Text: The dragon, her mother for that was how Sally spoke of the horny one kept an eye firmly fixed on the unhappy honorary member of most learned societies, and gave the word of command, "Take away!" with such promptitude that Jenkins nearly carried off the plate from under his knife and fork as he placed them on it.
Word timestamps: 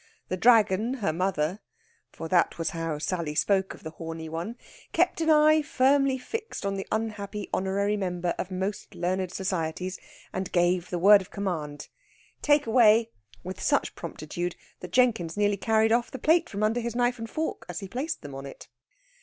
The 0.29 0.35
dragon, 0.37 0.95
her 0.95 1.13
mother 1.13 1.59
for 2.09 2.27
that 2.27 2.57
was 2.57 2.71
how 2.71 2.97
Sally 2.97 3.35
spoke 3.35 3.75
of 3.75 3.83
the 3.83 3.91
horny 3.91 4.29
one 4.29 4.55
kept 4.93 5.21
an 5.21 5.29
eye 5.29 5.61
firmly 5.61 6.17
fixed 6.17 6.65
on 6.65 6.73
the 6.75 6.87
unhappy 6.91 7.47
honorary 7.53 7.95
member 7.95 8.33
of 8.39 8.49
most 8.49 8.95
learned 8.95 9.31
societies, 9.31 9.99
and 10.33 10.51
gave 10.51 10.89
the 10.89 10.97
word 10.97 11.21
of 11.21 11.29
command, 11.29 11.87
"Take 12.41 12.65
away!" 12.65 13.11
with 13.43 13.61
such 13.61 13.93
promptitude 13.93 14.55
that 14.79 14.91
Jenkins 14.91 15.37
nearly 15.37 15.55
carried 15.57 15.91
off 15.91 16.09
the 16.09 16.17
plate 16.17 16.49
from 16.49 16.63
under 16.63 16.79
his 16.79 16.95
knife 16.95 17.19
and 17.19 17.29
fork 17.29 17.63
as 17.69 17.81
he 17.81 17.87
placed 17.87 18.23
them 18.23 18.33
on 18.33 18.47
it. 18.47 18.69